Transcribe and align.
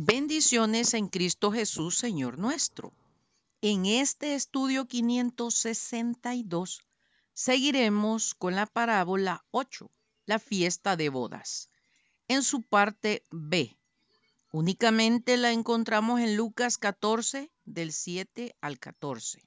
Bendiciones 0.00 0.94
en 0.94 1.08
Cristo 1.08 1.50
Jesús, 1.50 1.98
Señor 1.98 2.38
nuestro. 2.38 2.92
En 3.62 3.84
este 3.84 4.36
estudio 4.36 4.86
562 4.86 6.84
seguiremos 7.32 8.36
con 8.36 8.54
la 8.54 8.66
parábola 8.66 9.44
8, 9.50 9.90
la 10.24 10.38
fiesta 10.38 10.94
de 10.94 11.08
bodas. 11.08 11.68
En 12.28 12.44
su 12.44 12.62
parte 12.62 13.24
B, 13.32 13.76
únicamente 14.52 15.36
la 15.36 15.50
encontramos 15.50 16.20
en 16.20 16.36
Lucas 16.36 16.78
14, 16.78 17.50
del 17.64 17.92
7 17.92 18.54
al 18.60 18.78
14. 18.78 19.42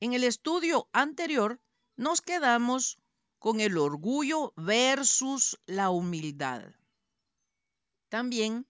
En 0.00 0.12
el 0.12 0.24
estudio 0.24 0.88
anterior 0.92 1.60
nos 1.94 2.20
quedamos 2.20 2.98
con 3.38 3.60
el 3.60 3.78
orgullo 3.78 4.52
versus 4.56 5.56
la 5.66 5.90
humildad. 5.90 6.64
También 8.08 8.66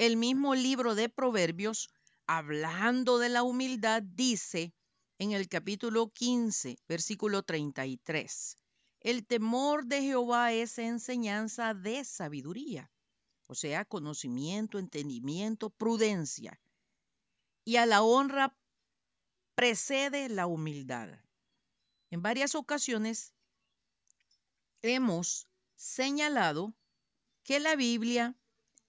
el 0.00 0.16
mismo 0.16 0.54
libro 0.54 0.94
de 0.94 1.10
Proverbios, 1.10 1.90
hablando 2.26 3.18
de 3.18 3.28
la 3.28 3.42
humildad, 3.42 4.02
dice 4.02 4.72
en 5.18 5.32
el 5.32 5.46
capítulo 5.46 6.08
15, 6.08 6.78
versículo 6.88 7.42
33, 7.42 8.56
el 9.00 9.26
temor 9.26 9.84
de 9.84 10.00
Jehová 10.00 10.54
es 10.54 10.78
enseñanza 10.78 11.74
de 11.74 12.02
sabiduría, 12.06 12.90
o 13.46 13.54
sea, 13.54 13.84
conocimiento, 13.84 14.78
entendimiento, 14.78 15.68
prudencia. 15.68 16.58
Y 17.66 17.76
a 17.76 17.84
la 17.84 18.00
honra 18.00 18.56
precede 19.54 20.30
la 20.30 20.46
humildad. 20.46 21.10
En 22.08 22.22
varias 22.22 22.54
ocasiones 22.54 23.34
hemos 24.80 25.46
señalado 25.76 26.72
que 27.42 27.60
la 27.60 27.76
Biblia 27.76 28.39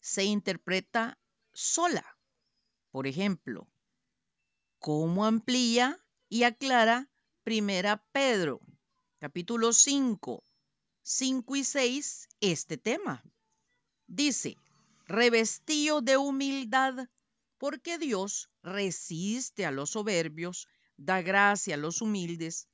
se 0.02 0.24
interpreta 0.24 1.20
sola. 1.54 2.06
Por 2.90 3.08
ejemplo, 3.08 3.68
¿cómo 4.80 5.26
amplía 5.26 6.04
y 6.28 6.44
aclara 6.44 7.10
Primera 7.44 8.04
Pedro, 8.12 8.60
capítulo 9.20 9.74
5, 9.74 10.44
5 11.04 11.56
y 11.56 11.64
6 11.64 12.30
este 12.42 12.78
tema? 12.78 13.24
Dice, 14.08 14.58
revestido 15.06 16.02
de 16.02 16.18
humildad, 16.18 17.08
porque 17.58 17.98
Dios 17.98 18.50
resiste 18.64 19.66
a 19.66 19.72
los 19.72 19.92
soberbios, 19.92 20.68
da 20.98 21.22
gracia 21.22 21.76
a 21.76 21.78
los 21.78 22.02
humildes. 22.02 22.68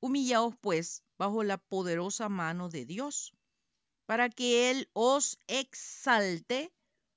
Humillaos 0.00 0.54
pues 0.60 1.02
bajo 1.16 1.42
la 1.42 1.56
poderosa 1.56 2.28
mano 2.28 2.68
de 2.68 2.84
Dios 2.84 3.32
para 4.06 4.28
que 4.28 4.70
Él 4.70 4.88
os 4.92 5.38
exalte 5.46 6.72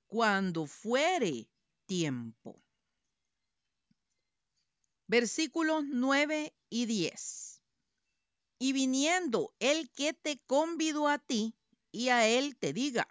cuando 0.06 0.66
fuere 0.66 1.48
tiempo. 1.86 2.62
Versículos 5.06 5.84
9 5.86 6.54
y 6.68 6.86
10. 6.86 7.62
Y 8.58 8.72
viniendo 8.72 9.54
el 9.58 9.90
que 9.90 10.12
te 10.12 10.38
convidó 10.46 11.08
a 11.08 11.18
ti 11.18 11.54
y 11.92 12.10
a 12.10 12.26
él 12.28 12.56
te 12.56 12.72
diga, 12.72 13.08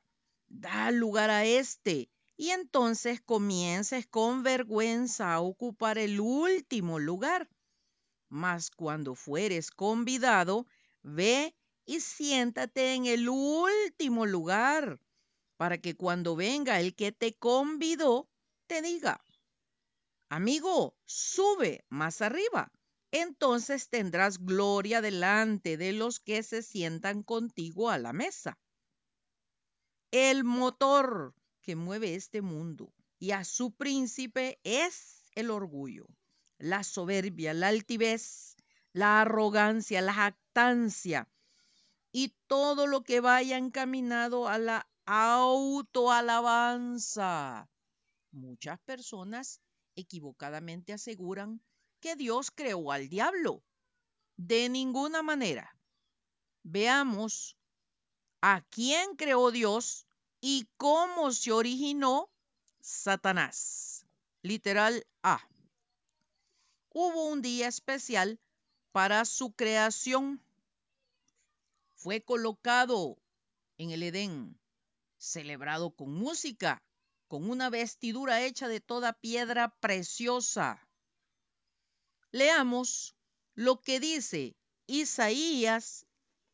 da 0.47 0.91
lugar 0.91 1.29
a 1.29 1.45
este, 1.45 2.09
y 2.35 2.51
entonces 2.51 3.21
comiences 3.21 4.05
con 4.05 4.43
vergüenza 4.43 5.33
a 5.33 5.41
ocupar 5.41 5.97
el 5.97 6.19
último 6.19 6.99
lugar. 6.99 7.49
Mas 8.29 8.69
cuando 8.69 9.15
fueres 9.15 9.71
convidado, 9.71 10.67
ve 11.01 11.55
y 11.87 12.01
siéntate 12.01 12.93
en 12.93 13.05
el 13.05 13.29
último 13.29 14.25
lugar, 14.25 14.99
para 15.55 15.79
que 15.79 15.95
cuando 15.95 16.35
venga 16.35 16.79
el 16.79 16.93
que 16.93 17.11
te 17.13 17.33
convidó, 17.33 18.29
te 18.67 18.81
diga, 18.81 19.23
amigo, 20.29 20.95
sube 21.05 21.85
más 21.89 22.21
arriba. 22.21 22.71
Entonces 23.11 23.89
tendrás 23.89 24.37
gloria 24.37 25.01
delante 25.01 25.77
de 25.77 25.93
los 25.93 26.19
que 26.19 26.43
se 26.43 26.61
sientan 26.61 27.23
contigo 27.23 27.89
a 27.89 27.97
la 27.97 28.11
mesa. 28.11 28.59
El 30.11 30.43
motor 30.43 31.33
que 31.61 31.77
mueve 31.77 32.15
este 32.15 32.41
mundo 32.41 32.93
y 33.17 33.31
a 33.31 33.45
su 33.45 33.71
príncipe 33.71 34.59
es 34.63 35.23
el 35.35 35.49
orgullo, 35.49 36.05
la 36.57 36.83
soberbia, 36.83 37.53
la 37.53 37.69
altivez, 37.69 38.57
la 38.91 39.21
arrogancia, 39.21 40.01
la 40.01 40.13
jactancia, 40.13 41.29
y 42.11 42.33
todo 42.47 42.87
lo 42.87 43.03
que 43.03 43.19
vaya 43.19 43.57
encaminado 43.57 44.47
a 44.47 44.57
la 44.57 44.89
autoalabanza. 45.05 47.69
Muchas 48.31 48.79
personas 48.81 49.61
equivocadamente 49.95 50.93
aseguran 50.93 51.61
que 51.99 52.15
Dios 52.15 52.51
creó 52.51 52.91
al 52.91 53.09
diablo. 53.09 53.63
De 54.35 54.69
ninguna 54.69 55.23
manera. 55.23 55.75
Veamos 56.63 57.57
a 58.41 58.61
quién 58.69 59.15
creó 59.15 59.51
Dios 59.51 60.05
y 60.41 60.67
cómo 60.77 61.31
se 61.31 61.51
originó 61.51 62.29
Satanás. 62.81 64.05
Literal 64.43 65.05
A. 65.23 65.49
Hubo 66.89 67.27
un 67.27 67.41
día 67.41 67.67
especial 67.67 68.39
para 68.91 69.25
su 69.25 69.53
creación 69.53 70.43
fue 71.97 72.21
colocado 72.21 73.17
en 73.77 73.89
el 73.89 74.03
Edén, 74.03 74.59
celebrado 75.17 75.95
con 75.95 76.13
música, 76.13 76.83
con 77.27 77.49
una 77.49 77.69
vestidura 77.69 78.45
hecha 78.45 78.67
de 78.67 78.79
toda 78.79 79.13
piedra 79.13 79.75
preciosa. 79.79 80.87
Leamos 82.31 83.15
lo 83.55 83.81
que 83.81 83.99
dice 83.99 84.55
Isaías 84.85 86.05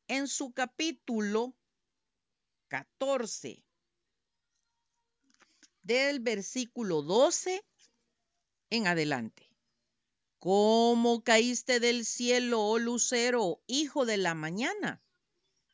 en 0.07 0.29
su 0.29 0.53
capítulo 0.53 1.53
14, 2.69 3.63
del 5.81 6.21
versículo 6.21 7.01
12 7.01 7.65
en 8.69 8.87
adelante. 8.87 9.49
¿Cómo 10.39 11.21
caíste 11.23 11.81
del 11.81 12.05
cielo, 12.05 12.61
oh 12.61 12.79
lucero, 12.79 13.61
hijo 13.67 14.05
de 14.05 14.17
la 14.17 14.35
mañana? 14.35 15.03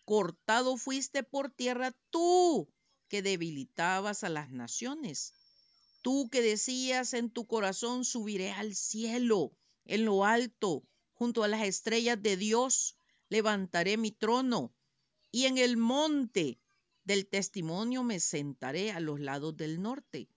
Cortado 0.10 0.76
fuiste 0.76 1.22
por 1.22 1.52
tierra 1.52 1.96
tú 2.10 2.68
que 3.10 3.22
debilitabas 3.22 4.24
a 4.24 4.30
las 4.30 4.50
naciones. 4.50 5.36
Tú 6.02 6.30
que 6.32 6.42
decías 6.42 7.14
en 7.14 7.30
tu 7.30 7.46
corazón, 7.46 8.04
subiré 8.06 8.50
al 8.50 8.74
cielo, 8.74 9.52
en 9.86 10.06
lo 10.06 10.26
alto, 10.26 10.82
junto 11.14 11.44
a 11.44 11.48
las 11.48 11.62
estrellas 11.62 12.20
de 12.24 12.38
Dios, 12.38 12.98
levantaré 13.30 13.98
mi 13.98 14.10
trono, 14.10 14.74
y 15.32 15.46
en 15.46 15.60
el 15.60 15.78
monte 15.78 16.60
del 17.04 17.28
testimonio 17.28 18.02
me 18.02 18.20
sentaré 18.20 18.92
a 18.92 19.00
los 19.00 19.20
lados 19.20 19.56
del 19.58 19.80
norte. 19.80 20.28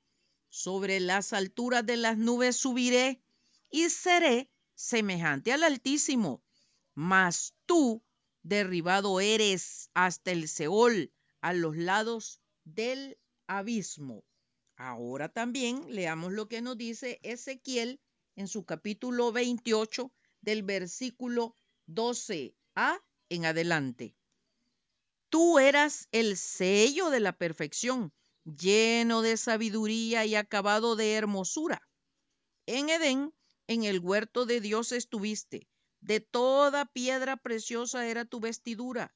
Sobre 0.50 1.00
las 1.00 1.32
alturas 1.32 1.86
de 1.86 1.96
las 1.96 2.18
nubes 2.18 2.56
subiré 2.56 3.22
y 3.70 3.88
seré 3.88 4.50
semejante 4.74 5.50
al 5.50 5.62
Altísimo. 5.62 6.42
Mas 6.92 7.54
tú 7.64 8.04
derribado 8.42 9.20
eres 9.20 9.90
hasta 9.94 10.30
el 10.30 10.48
Seol, 10.48 11.12
a 11.40 11.52
los 11.52 11.76
lados 11.76 12.40
del 12.64 13.18
abismo. 13.46 14.24
Ahora 14.76 15.28
también 15.28 15.84
leamos 15.88 16.32
lo 16.32 16.48
que 16.48 16.62
nos 16.62 16.76
dice 16.76 17.20
Ezequiel 17.22 18.00
en 18.36 18.48
su 18.48 18.64
capítulo 18.64 19.32
28 19.32 20.12
del 20.40 20.62
versículo 20.62 21.54
12a 21.88 23.00
en 23.28 23.44
adelante. 23.44 24.16
Tú 25.28 25.58
eras 25.58 26.08
el 26.12 26.36
sello 26.36 27.10
de 27.10 27.20
la 27.20 27.32
perfección, 27.32 28.12
lleno 28.44 29.22
de 29.22 29.36
sabiduría 29.36 30.24
y 30.26 30.34
acabado 30.34 30.96
de 30.96 31.14
hermosura. 31.14 31.88
En 32.66 32.88
Edén, 32.88 33.32
en 33.66 33.84
el 33.84 34.00
huerto 34.00 34.46
de 34.46 34.60
Dios 34.60 34.92
estuviste 34.92 35.68
de 36.02 36.18
toda 36.18 36.84
piedra 36.84 37.36
preciosa 37.36 38.06
era 38.06 38.24
tu 38.24 38.40
vestidura, 38.40 39.14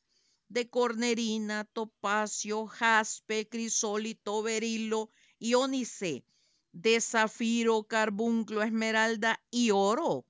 de 0.49 0.71
cornerina, 0.71 1.65
topacio, 1.65 2.67
jaspe, 2.67 3.49
crisólito, 3.49 4.41
berilo 4.43 5.11
y 5.41 5.55
ónice, 5.55 6.25
de 6.71 7.01
zafiro, 7.01 7.83
carbunclo, 7.83 8.63
esmeralda 8.63 9.43
y 9.51 9.73
oro. 9.73 10.25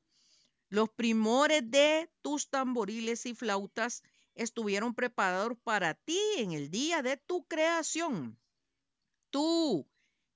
Los 0.70 0.88
primores 0.88 1.70
de 1.70 2.10
tus 2.22 2.48
tamboriles 2.48 3.26
y 3.26 3.34
flautas 3.34 4.02
estuvieron 4.34 4.94
preparados 4.94 5.58
para 5.62 5.92
ti 5.92 6.18
en 6.38 6.52
el 6.52 6.70
día 6.70 7.02
de 7.02 7.18
tu 7.18 7.44
creación. 7.46 8.38
Tú, 9.28 9.86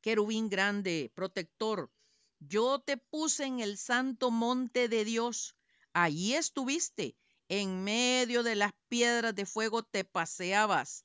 querubín 0.03 0.51
grande, 0.51 1.11
protector, 1.15 1.91
yo 2.41 2.79
te 2.79 2.99
puse 2.99 3.47
en 3.47 3.61
el 3.61 3.79
santo 3.79 4.31
monte 4.31 4.89
de 4.89 5.07
Dios 5.07 5.57
Allí 5.93 6.35
estuviste, 6.35 7.17
en 7.49 7.83
medio 7.83 8.43
de 8.43 8.55
las 8.55 8.73
piedras 8.89 9.35
de 9.35 9.45
fuego 9.45 9.83
te 9.83 10.05
paseabas. 10.05 11.05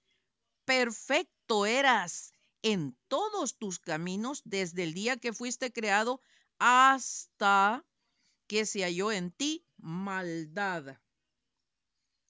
Perfecto 0.65 1.65
eras 1.65 2.33
en 2.61 2.97
todos 3.07 3.57
tus 3.57 3.79
caminos 3.79 4.41
desde 4.45 4.83
el 4.83 4.93
día 4.93 5.17
que 5.17 5.33
fuiste 5.33 5.71
creado 5.71 6.21
hasta 6.59 7.85
que 8.47 8.65
se 8.65 8.81
halló 8.83 9.11
en 9.11 9.31
ti 9.31 9.65
maldad. 9.77 10.99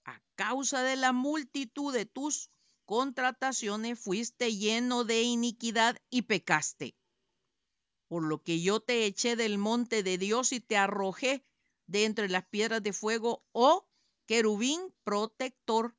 A 0.05 0.21
causa 0.35 0.81
de 0.81 0.95
la 0.95 1.11
multitud 1.11 1.93
de 1.93 2.05
tus 2.05 2.49
contrataciones 2.85 3.99
fuiste 3.99 4.55
lleno 4.55 5.03
de 5.03 5.23
iniquidad 5.23 5.97
y 6.09 6.23
pecaste. 6.23 6.95
Por 8.07 8.23
lo 8.23 8.43
que 8.43 8.61
yo 8.61 8.79
te 8.79 9.05
eché 9.05 9.35
del 9.35 9.57
monte 9.57 10.03
de 10.03 10.17
Dios 10.17 10.53
y 10.53 10.59
te 10.59 10.77
arrojé 10.77 11.43
de 11.87 12.05
entre 12.05 12.29
las 12.29 12.45
piedras 12.45 12.81
de 12.81 12.93
fuego, 12.93 13.43
oh 13.51 13.87
querubín 14.25 14.93
protector, 15.03 15.95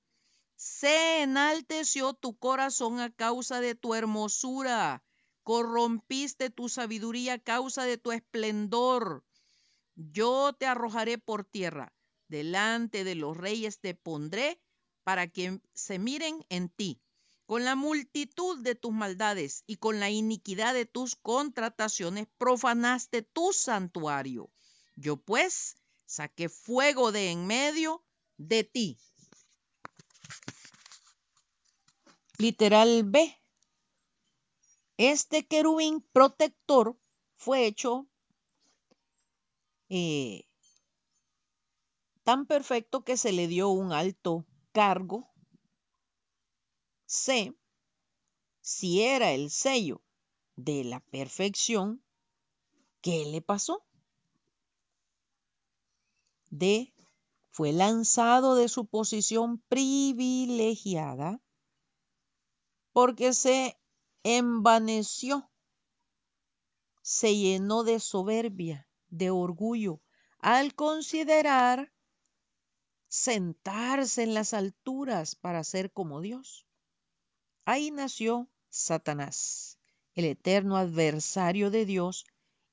se 0.57 1.23
enalteció 1.23 2.15
tu 2.15 2.39
corazón 2.39 2.99
a 3.01 3.11
causa 3.11 3.61
de 3.61 3.75
tu 3.75 3.95
hermosura, 3.95 5.05
corrompiste 5.43 6.51
tu 6.51 6.69
sabiduría 6.69 7.35
a 7.35 7.39
causa 7.39 7.85
de 7.85 7.99
tu 7.99 8.11
esplendor. 8.11 9.25
Yo 9.95 10.53
te 10.55 10.67
arrojaré 10.67 11.19
por 11.19 11.45
tierra, 11.45 11.93
delante 12.29 13.05
de 13.05 13.15
los 13.15 13.37
reyes 13.37 13.79
te 13.81 13.95
pondré 13.95 14.61
para 15.05 15.29
que 15.29 15.61
se 15.75 15.99
miren 15.99 16.45
en 16.49 16.69
ti. 16.69 17.01
Con 17.47 17.65
la 17.65 17.77
multitud 17.77 18.59
de 18.59 18.75
tus 18.75 18.93
maldades 18.93 19.63
y 19.69 19.77
con 19.77 20.01
la 20.01 20.11
iniquidad 20.11 20.75
de 20.75 20.85
tus 20.85 21.15
contrataciones 21.15 22.27
profanaste 22.39 23.23
tu 23.23 23.53
santuario. 23.53 24.51
Yo 24.97 25.19
pues 25.19 25.77
saqué 26.07 26.49
fuego 26.49 27.13
de 27.13 27.31
en 27.31 27.47
medio 27.47 28.03
de 28.39 28.65
ti. 28.65 28.99
Literal 32.39 33.05
B. 33.05 33.37
Este 34.97 35.47
querubín 35.47 36.01
protector 36.13 36.99
fue 37.37 37.67
hecho 37.67 38.09
eh, 39.91 40.45
tan 42.25 42.47
perfecto 42.47 43.05
que 43.05 43.17
se 43.17 43.33
le 43.33 43.47
dio 43.47 43.69
un 43.69 43.93
alto 43.93 44.47
cargo. 44.73 45.31
C. 47.05 47.55
Si 48.63 49.03
era 49.03 49.33
el 49.33 49.51
sello 49.51 50.03
de 50.57 50.85
la 50.85 51.01
perfección, 51.01 52.03
¿qué 53.01 53.25
le 53.27 53.43
pasó? 53.43 53.87
D. 56.59 56.95
Fue 57.51 57.73
lanzado 57.73 58.55
de 58.55 58.69
su 58.69 58.87
posición 58.87 59.63
privilegiada 59.69 61.41
porque 62.93 63.33
se 63.35 63.79
envaneció, 64.23 65.51
se 67.03 67.37
llenó 67.37 67.85
de 67.85 68.01
soberbia, 68.01 68.89
de 69.09 69.31
orgullo, 69.31 70.01
al 70.39 70.75
considerar 70.75 71.93
sentarse 73.09 74.23
en 74.23 74.35
las 74.35 74.55
alturas 74.55 75.37
para 75.37 75.63
ser 75.63 75.93
como 75.93 76.21
Dios. 76.21 76.67
Ahí 77.65 77.91
nació 77.91 78.49
Satanás, 78.71 79.79
el 80.15 80.25
eterno 80.25 80.77
adversario 80.77 81.71
de 81.71 81.85
Dios 81.85 82.25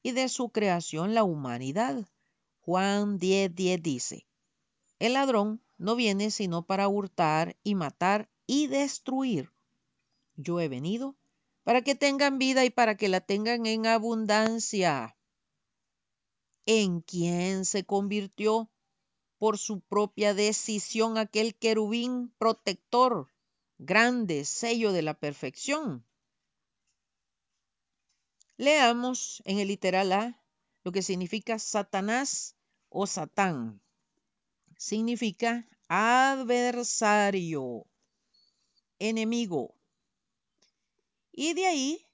y 0.01 0.12
de 0.12 0.30
su 0.30 0.50
creación, 0.50 1.13
la 1.13 1.24
humanidad. 1.24 2.07
Juan 2.65 3.19
10:10 3.19 3.54
10 3.54 3.83
dice, 3.83 4.27
el 5.00 5.13
ladrón 5.13 5.62
no 5.77 5.95
viene 5.95 6.31
sino 6.31 6.65
para 6.65 6.88
hurtar 6.88 7.57
y 7.63 7.75
matar 7.75 8.30
y 8.48 8.68
destruir. 8.68 9.51
Yo 10.36 10.60
he 10.60 10.68
venido 10.68 11.15
para 11.63 11.81
que 11.81 11.95
tengan 11.95 12.38
vida 12.38 12.65
y 12.65 12.69
para 12.69 12.95
que 12.95 13.10
la 13.10 13.21
tengan 13.21 13.65
en 13.65 13.86
abundancia. 13.86 15.18
¿En 16.65 17.01
quién 17.01 17.65
se 17.65 17.83
convirtió 17.83 18.69
por 19.44 19.57
su 19.57 19.81
propia 19.81 20.33
decisión 20.33 21.18
aquel 21.18 21.54
querubín 21.54 22.33
protector, 22.38 23.27
grande 23.77 24.45
sello 24.45 24.94
de 24.94 25.01
la 25.01 25.16
perfección. 25.16 26.06
Leamos 28.56 29.42
en 29.44 29.59
el 29.59 29.68
literal 29.68 30.13
A 30.13 30.43
lo 30.83 30.91
que 30.91 31.01
significa 31.01 31.59
Satanás 31.59 32.56
o 32.89 33.07
Satán. 33.07 33.81
Significa 34.77 35.68
adversario, 35.88 37.85
enemigo. 39.00 39.75
Y 41.31 41.53
de 41.53 41.68
ahí 41.68 42.07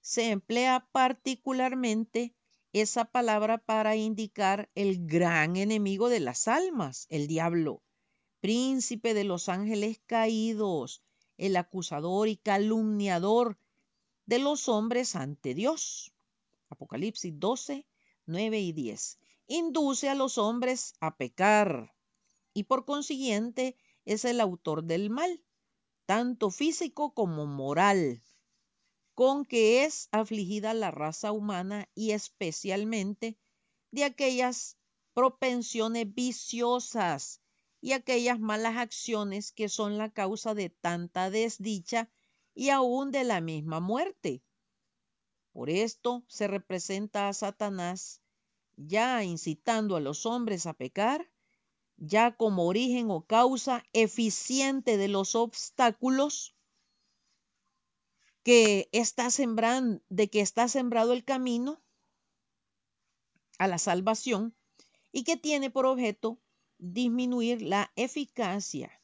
se 0.00 0.30
emplea 0.30 0.88
particularmente 0.92 2.34
esa 2.72 3.04
palabra 3.04 3.58
para 3.58 3.96
indicar 3.96 4.70
el 4.74 5.06
gran 5.06 5.56
enemigo 5.56 6.08
de 6.08 6.20
las 6.20 6.46
almas, 6.46 7.06
el 7.10 7.26
diablo, 7.26 7.82
príncipe 8.40 9.12
de 9.14 9.24
los 9.24 9.48
ángeles 9.48 10.00
caídos, 10.06 11.02
el 11.36 11.56
acusador 11.56 12.28
y 12.28 12.36
calumniador 12.36 13.58
de 14.26 14.38
los 14.38 14.68
hombres 14.68 15.16
ante 15.16 15.54
Dios. 15.54 16.12
Apocalipsis 16.70 17.32
12, 17.38 17.86
9 18.26 18.60
y 18.60 18.72
10. 18.72 19.18
Induce 19.46 20.08
a 20.08 20.14
los 20.14 20.38
hombres 20.38 20.94
a 21.00 21.16
pecar 21.16 21.94
y 22.54 22.64
por 22.64 22.84
consiguiente 22.84 23.76
es 24.04 24.24
el 24.24 24.40
autor 24.40 24.84
del 24.84 25.10
mal, 25.10 25.42
tanto 26.06 26.50
físico 26.50 27.12
como 27.12 27.46
moral 27.46 28.22
con 29.20 29.44
que 29.44 29.84
es 29.84 30.08
afligida 30.12 30.72
la 30.72 30.90
raza 30.90 31.30
humana 31.30 31.90
y 31.94 32.12
especialmente 32.12 33.36
de 33.90 34.04
aquellas 34.04 34.78
propensiones 35.12 36.14
viciosas 36.14 37.42
y 37.82 37.92
aquellas 37.92 38.40
malas 38.40 38.78
acciones 38.78 39.52
que 39.52 39.68
son 39.68 39.98
la 39.98 40.10
causa 40.10 40.54
de 40.54 40.70
tanta 40.70 41.28
desdicha 41.28 42.10
y 42.54 42.70
aún 42.70 43.10
de 43.10 43.24
la 43.24 43.42
misma 43.42 43.78
muerte. 43.78 44.42
Por 45.60 45.68
esto 45.68 46.24
se 46.26 46.48
representa 46.48 47.28
a 47.28 47.34
Satanás 47.34 48.22
ya 48.78 49.22
incitando 49.24 49.94
a 49.94 50.00
los 50.00 50.24
hombres 50.24 50.64
a 50.64 50.72
pecar, 50.72 51.30
ya 51.98 52.34
como 52.34 52.64
origen 52.64 53.10
o 53.10 53.26
causa 53.26 53.84
eficiente 53.92 54.96
de 54.96 55.08
los 55.08 55.34
obstáculos 55.34 56.56
que 58.42 58.88
está 58.92 59.30
sembrando, 59.30 60.02
de 60.08 60.30
que 60.30 60.40
está 60.40 60.66
sembrado 60.66 61.12
el 61.12 61.26
camino 61.26 61.78
a 63.58 63.68
la 63.68 63.76
salvación 63.76 64.56
y 65.12 65.24
que 65.24 65.36
tiene 65.36 65.68
por 65.68 65.84
objeto 65.84 66.40
disminuir 66.78 67.60
la 67.60 67.92
eficacia 67.96 68.98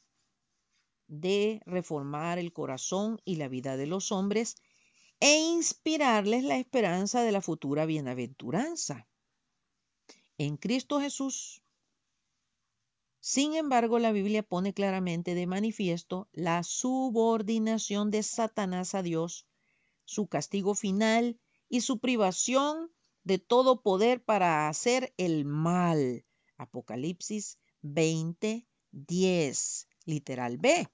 de 1.05 1.61
reformar 1.67 2.39
el 2.39 2.51
corazón 2.51 3.21
y 3.25 3.35
la 3.35 3.47
vida 3.47 3.77
de 3.77 3.85
los 3.85 4.11
hombres 4.11 4.55
e 5.19 5.37
inspirarles 5.37 6.43
la 6.43 6.57
esperanza 6.57 7.21
de 7.21 7.31
la 7.31 7.41
futura 7.41 7.85
bienaventuranza. 7.85 9.07
En 10.37 10.57
Cristo 10.57 10.99
Jesús. 11.01 11.63
Sin 13.19 13.55
embargo, 13.55 13.99
la 13.99 14.11
Biblia 14.11 14.43
pone 14.43 14.73
claramente 14.73 15.33
de 15.33 15.47
manifiesto 15.47 16.29
la 16.31 16.63
subordinación 16.63 18.11
de 18.11 18.23
Satanás 18.23 18.95
a 18.95 19.01
Dios, 19.01 19.47
su 20.05 20.27
castigo 20.27 20.75
final 20.75 21.39
y 21.67 21.81
su 21.81 21.99
privación 21.99 22.91
de 23.23 23.39
todo 23.39 23.81
poder 23.81 24.23
para 24.23 24.69
hacer 24.69 25.13
el 25.17 25.43
mal. 25.43 26.25
Apocalipsis 26.57 27.59
20, 27.81 28.67
10. 28.91 29.87
Literal 30.05 30.57
B. 30.57 30.87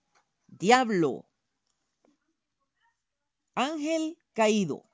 Diablo. 0.48 1.28
Ángel 3.56 4.18
caído. 4.34 4.86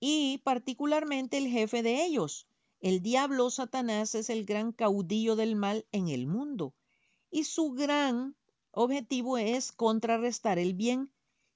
Y 0.00 0.38
particularmente 0.44 1.38
el 1.38 1.48
jefe 1.48 1.82
de 1.82 2.04
ellos. 2.04 2.46
El 2.80 3.00
diablo 3.00 3.50
Satanás 3.50 4.14
es 4.14 4.30
el 4.30 4.44
gran 4.44 4.72
caudillo 4.72 5.36
del 5.36 5.56
mal 5.56 5.86
en 5.92 6.08
el 6.08 6.26
mundo. 6.26 6.74
Y 7.30 7.44
su 7.44 7.72
gran 7.72 8.36
objetivo 8.72 9.38
es 9.38 9.72
contrarrestar 9.72 10.58
el 10.58 10.74
bien 10.74 11.12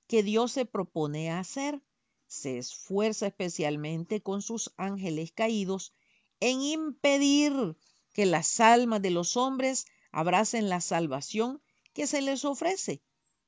que 0.07 0.23
Dios 0.23 0.53
se 0.53 0.65
propone 0.65 1.31
hacer 1.31 1.83
se 2.27 2.59
esfuerza 2.59 3.29
especialmente 3.29 4.21
con 4.21 4.43
sus 4.43 4.73
ángeles 4.77 5.33
caídos 5.33 5.93
en 6.41 6.61
impedir 6.61 7.77
que 8.13 8.27
las 8.27 8.61
almas 8.61 9.01
de 9.03 9.11
los 9.11 9.37
hombres 9.37 9.87
abracen 10.11 10.69
la 10.69 10.81
salvación 10.81 11.63
que 11.93 12.07
se 12.07 12.23
les 12.23 12.45
ofrece 12.45 13.03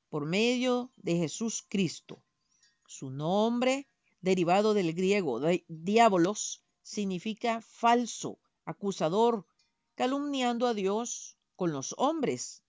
por 0.09 0.25
medio 0.25 0.91
de 0.95 1.17
Jesús 1.17 1.65
Cristo. 1.67 2.23
Su 2.89 3.11
nombre, 3.11 3.87
derivado 4.19 4.73
del 4.73 4.95
griego 4.95 5.39
diabolos, 5.67 6.63
significa 6.81 7.61
falso, 7.61 8.39
acusador, 8.65 9.45
calumniando 9.93 10.65
a 10.65 10.73
Dios 10.73 11.37
con 11.55 11.71
los 11.71 11.93
hombres. 11.99 12.63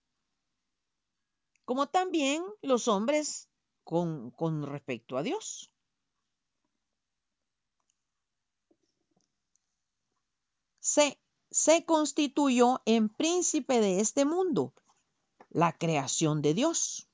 Como 1.64 1.88
también 1.88 2.44
los 2.60 2.86
hombres 2.86 3.48
con, 3.82 4.30
con 4.32 4.66
respecto 4.66 5.16
a 5.16 5.22
Dios. 5.22 5.72
Se, 10.80 11.18
se 11.50 11.86
constituyó 11.86 12.82
en 12.84 13.08
príncipe 13.08 13.80
de 13.80 14.00
este 14.00 14.26
mundo, 14.26 14.74
la 15.48 15.72
creación 15.72 16.42
de 16.42 16.52
Dios, 16.52 17.08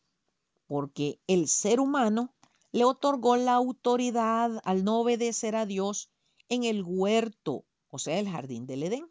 porque 0.66 1.20
el 1.28 1.46
ser 1.46 1.78
humano 1.78 2.34
le 2.72 2.84
otorgó 2.84 3.36
la 3.36 3.54
autoridad 3.54 4.60
al 4.64 4.84
no 4.84 5.00
obedecer 5.00 5.56
a 5.56 5.66
Dios 5.66 6.10
en 6.48 6.64
el 6.64 6.82
huerto, 6.84 7.64
o 7.88 7.98
sea, 7.98 8.18
el 8.18 8.28
jardín 8.28 8.66
del 8.66 8.82
Edén. 8.82 9.10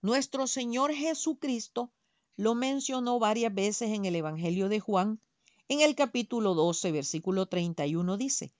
Nuestro 0.00 0.46
Señor 0.46 0.92
Jesucristo 0.92 1.92
lo 2.36 2.54
mencionó 2.54 3.18
varias 3.18 3.52
veces 3.52 3.90
en 3.90 4.04
el 4.04 4.14
Evangelio 4.14 4.68
de 4.68 4.80
Juan. 4.80 5.20
En 5.68 5.80
el 5.80 5.96
capítulo 5.96 6.54
12, 6.54 6.92
versículo 6.92 7.46
31 7.46 8.16
dice, 8.16 8.54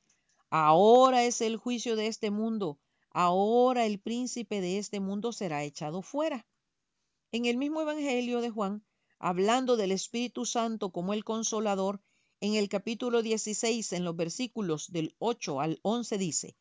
Ahora 0.51 1.25
es 1.25 1.41
el 1.41 1.57
juicio 1.57 1.95
de 1.95 2.09
este 2.09 2.31
mundo, 2.31 2.81
ahora 3.11 3.87
el 3.87 4.01
príncipe 4.01 4.61
de 4.61 4.79
este 4.79 4.99
mundo 4.99 5.33
será 5.33 5.63
echado 5.63 6.03
fuera. 6.03 6.47
En 7.31 7.47
el 7.47 7.57
mismo 7.57 7.83
Evangelio 7.83 8.41
de 8.41 8.51
Juan, 8.51 8.85
hablando 9.19 9.77
del 9.77 9.93
Espíritu 9.93 10.45
Santo 10.45 10.91
como 10.91 11.13
el 11.13 11.25
consolador, 11.25 12.01
en 12.41 12.55
el 12.55 12.69
capítulo 12.69 13.23
16, 13.23 13.93
en 13.93 14.05
los 14.05 14.17
versículos 14.17 14.93
del 14.93 15.15
8 15.19 15.61
al 15.61 15.79
11 15.83 16.19
dice, 16.19 16.57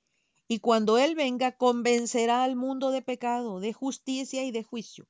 y 0.47 0.59
cuando 0.59 0.97
Él 0.97 1.15
venga, 1.15 1.57
convencerá 1.57 2.43
al 2.43 2.55
mundo 2.55 2.91
de 2.91 3.01
pecado, 3.01 3.59
de 3.59 3.73
justicia 3.73 4.43
y 4.45 4.51
de 4.51 4.63
juicio. 4.63 5.07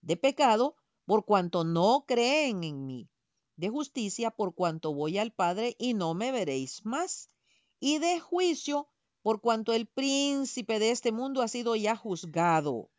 De 0.00 0.16
pecado, 0.16 0.76
por 1.06 1.24
cuanto 1.24 1.62
no 1.62 2.04
creen 2.06 2.64
en 2.64 2.86
mí. 2.86 3.08
De 3.56 3.68
justicia, 3.68 4.32
por 4.32 4.54
cuanto 4.54 4.92
voy 4.92 5.18
al 5.18 5.32
Padre 5.32 5.76
y 5.78 5.94
no 5.94 6.14
me 6.14 6.32
veréis 6.32 6.84
más. 6.84 7.30
Y 7.78 7.98
de 7.98 8.18
juicio, 8.18 8.88
por 9.22 9.40
cuanto 9.40 9.72
el 9.72 9.86
príncipe 9.86 10.80
de 10.80 10.90
este 10.90 11.12
mundo 11.12 11.42
ha 11.42 11.48
sido 11.48 11.76
ya 11.76 11.94
juzgado. 11.94 12.90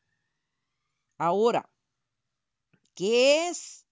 Ahora, 1.18 1.70
¿qué 2.96 3.50
es 3.50 3.86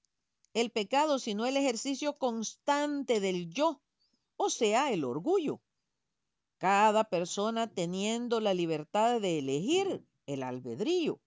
el 0.53 0.71
pecado 0.71 1.19
sino 1.19 1.45
el 1.45 1.57
ejercicio 1.57 2.17
constante 2.17 3.19
del 3.19 3.49
yo? 3.49 3.81
O 4.37 4.49
sea, 4.49 4.91
el 4.91 5.03
orgullo 5.03 5.61
cada 6.61 7.05
persona 7.05 7.73
teniendo 7.73 8.39
la 8.39 8.53
libertad 8.53 9.19
de 9.19 9.39
elegir 9.39 10.05
el 10.27 10.43
albedrío. 10.43 11.19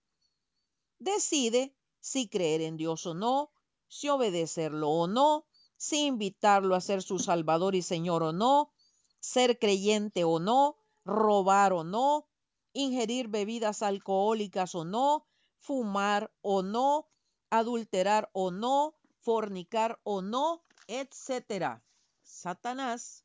Decide 1.01 1.75
si 1.99 2.29
creer 2.29 2.61
en 2.61 2.77
Dios 2.77 3.05
o 3.05 3.15
no, 3.15 3.51
si 3.89 4.09
obedecerlo 4.11 4.91
o 4.91 5.09
no, 5.09 5.45
si 5.77 6.07
invitarlo 6.07 6.77
a 6.77 6.81
ser 6.81 7.03
su 7.03 7.19
Salvador 7.19 7.75
y 7.75 7.83
Señor 7.83 8.23
o 8.23 8.33
no, 8.33 8.71
ser 9.19 9.59
creyente 9.59 10.23
o 10.23 10.39
no, 10.39 10.77
robar 11.05 11.73
o 11.73 11.83
no, 11.83 12.29
ingerir 12.73 13.27
bebidas 13.27 13.83
alcohólicas 13.83 14.77
o 14.77 14.85
no, 14.85 15.27
fumar 15.59 16.33
o 16.43 16.63
no, 16.63 17.09
adulterar 17.51 18.31
o 18.33 18.53
no, 18.53 18.95
fornicar 19.25 19.99
o 20.05 20.21
no, 20.21 20.63
etc. 20.87 21.81
Satanás 22.23 23.25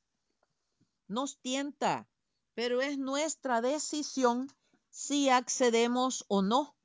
nos 1.08 1.40
tienta, 1.40 2.08
pero 2.54 2.82
es 2.82 2.98
nuestra 2.98 3.62
decisión 3.62 4.48
si 4.90 5.30
accedemos 5.30 6.26
o 6.30 6.42
no. 6.42 6.76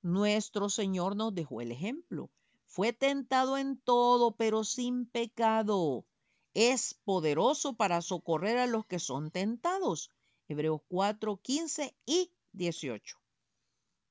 Nuestro 0.00 0.68
Señor 0.70 1.14
nos 1.14 1.34
dejó 1.34 1.60
el 1.60 1.72
ejemplo. 1.72 2.30
Fue 2.66 2.92
tentado 2.94 3.58
en 3.58 3.76
todo, 3.76 4.34
pero 4.34 4.64
sin 4.64 5.06
pecado. 5.06 6.06
Es 6.54 6.94
poderoso 7.04 7.74
para 7.74 8.00
socorrer 8.00 8.58
a 8.58 8.66
los 8.66 8.86
que 8.86 8.98
son 8.98 9.30
tentados. 9.30 10.10
Hebreos 10.48 10.80
4, 10.88 11.36
15 11.36 11.94
y 12.06 12.32
18. 12.52 13.18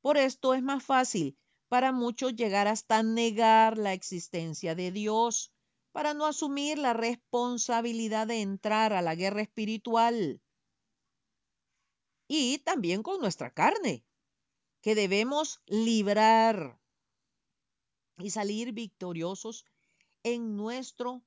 Por 0.02 0.18
esto 0.18 0.54
es 0.54 0.64
más 0.64 0.84
fácil 0.84 1.38
para 1.72 1.94
muchos 1.94 2.36
llegar 2.36 2.68
hasta 2.68 3.02
negar 3.02 3.78
la 3.78 3.94
existencia 3.94 4.76
de 4.76 4.92
Dios 4.92 5.54
para 5.94 6.14
no 6.14 6.26
asumir 6.26 6.78
la 6.78 6.92
responsabilidad 6.92 8.28
de 8.28 8.42
entrar 8.42 8.92
a 8.92 9.02
la 9.02 9.16
guerra 9.16 9.42
espiritual. 9.42 10.42
Y 12.28 12.58
también 12.58 13.04
con 13.04 13.22
nuestra 13.22 13.54
carne, 13.54 14.04
que 14.82 14.96
debemos 14.96 15.62
librar 15.66 16.78
y 18.18 18.32
salir 18.32 18.74
victoriosos 18.74 19.64
en 20.24 20.58
nuestro 20.58 21.24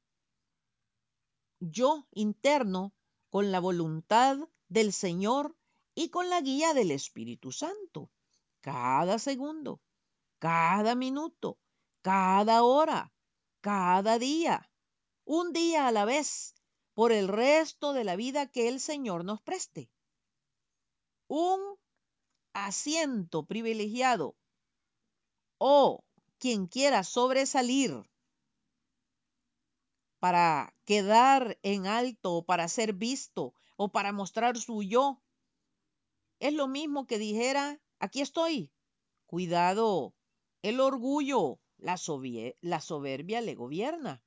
yo 1.59 2.07
interno 2.11 2.93
con 3.31 3.51
la 3.51 3.61
voluntad 3.61 4.37
del 4.69 4.93
Señor 4.93 5.57
y 5.95 6.11
con 6.11 6.29
la 6.29 6.43
guía 6.43 6.75
del 6.75 6.91
Espíritu 6.91 7.51
Santo. 7.51 8.11
Cada 8.61 9.19
segundo, 9.19 9.81
cada 10.45 10.95
minuto, 10.95 11.59
cada 12.03 12.65
hora, 12.65 13.15
cada 13.63 14.19
día, 14.19 14.71
un 15.25 15.55
día 15.55 15.89
a 15.89 15.91
la 15.91 16.05
vez, 16.05 16.55
por 16.93 17.13
el 17.13 17.29
resto 17.29 17.95
de 17.95 18.05
la 18.05 18.15
vida 18.15 18.47
que 18.47 18.69
el 18.69 18.79
Señor 18.79 19.25
nos 19.25 19.41
preste. 19.41 19.91
Un 21.29 21.79
asiento 22.53 23.47
privilegiado 23.47 24.37
o 25.57 26.05
quien 26.37 26.67
quiera 26.67 27.05
sobresalir 27.05 28.03
para 30.19 30.77
quedar 30.85 31.59
en 31.63 31.87
alto, 31.87 32.45
para 32.45 32.69
ser 32.69 32.93
visto 32.93 33.55
o 33.77 33.91
para 33.91 34.13
mostrar 34.13 34.59
su 34.59 34.83
yo, 34.83 35.23
es 36.39 36.53
lo 36.53 36.69
mismo 36.69 37.07
que 37.07 37.17
dijera, 37.17 37.81
aquí 37.99 38.21
estoy. 38.21 38.71
Cuidado, 39.25 40.14
el 40.65 40.81
orgullo 40.81 41.61
la, 41.77 41.99
soberbia 41.99 43.43
le 43.43 43.55
gobierna. 43.55 44.23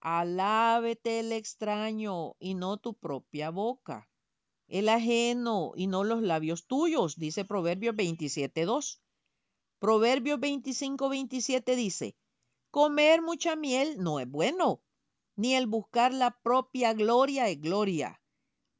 Alábete 0.00 1.18
el 1.18 1.32
extraño 1.32 2.36
y 2.38 2.54
no 2.54 2.76
tu 2.76 2.94
propia 2.94 3.50
boca, 3.50 4.08
el 4.68 4.88
ajeno 4.88 5.72
y 5.74 5.88
no 5.88 6.04
los 6.04 6.22
labios 6.22 6.68
tuyos, 6.68 7.16
dice 7.16 7.44
Proverbios 7.44 7.96
27.2. 7.96 9.00
Proverbios 9.80 10.38
25.27 10.38 11.74
dice, 11.74 12.16
comer 12.70 13.20
mucha 13.20 13.56
miel 13.56 13.96
no 13.98 14.20
es 14.20 14.30
bueno, 14.30 14.84
ni 15.34 15.56
el 15.56 15.66
buscar 15.66 16.14
la 16.14 16.30
propia 16.42 16.92
gloria 16.92 17.48
es 17.48 17.60
gloria. 17.60 18.22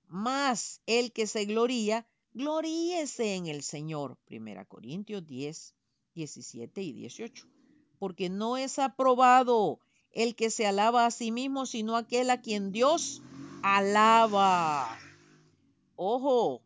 Mas 0.07 0.83
el 0.87 1.13
que 1.13 1.27
se 1.27 1.47
gloría, 1.47 2.07
gloríese 2.33 3.35
en 3.35 3.49
el 3.49 3.65
Señor. 3.65 4.19
Primera 4.25 4.65
Corintios 4.65 5.27
10, 5.27 5.75
17 6.15 6.83
y 6.83 6.93
18 6.93 7.47
porque 8.01 8.31
no 8.31 8.57
es 8.57 8.79
aprobado 8.79 9.79
el 10.11 10.35
que 10.35 10.51
se 10.51 10.67
alaba 10.67 11.05
a 11.05 11.11
sí 11.11 11.31
mismo, 11.31 11.67
sino 11.67 11.97
aquel 11.97 12.31
a 12.31 12.41
quien 12.41 12.73
Dios 12.73 13.23
alaba. 13.63 14.99
Ojo, 15.97 16.63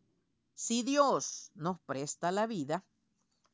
si 0.55 0.85
Dios 0.85 1.51
nos 1.55 1.81
presta 1.81 2.31
la 2.31 2.47
vida, 2.47 2.87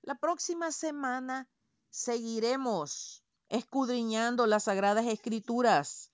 la 0.03 0.15
próxima 0.15 0.73
semana 0.73 1.49
seguiremos 1.89 3.25
escudriñando 3.49 4.47
las 4.47 4.65
sagradas 4.65 5.07
escrituras 5.07 6.13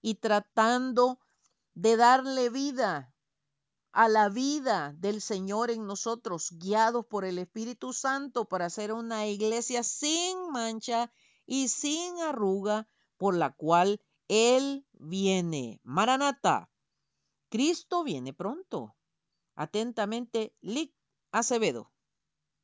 y 0.00 0.14
tratando 0.14 1.20
de 1.74 1.96
darle 1.96 2.48
vida 2.48 3.11
a 3.92 4.08
la 4.08 4.30
vida 4.30 4.94
del 4.96 5.20
Señor 5.20 5.70
en 5.70 5.86
nosotros, 5.86 6.50
guiados 6.52 7.06
por 7.06 7.24
el 7.24 7.38
Espíritu 7.38 7.92
Santo 7.92 8.46
para 8.46 8.66
hacer 8.66 8.92
una 8.92 9.26
iglesia 9.26 9.82
sin 9.82 10.50
mancha 10.50 11.12
y 11.46 11.68
sin 11.68 12.18
arruga, 12.20 12.88
por 13.18 13.36
la 13.36 13.50
cual 13.50 14.00
Él 14.28 14.86
viene. 14.92 15.80
Maranata, 15.84 16.70
Cristo 17.50 18.02
viene 18.02 18.32
pronto. 18.32 18.96
Atentamente, 19.54 20.56
Lic 20.62 20.94
Acevedo. 21.30 21.92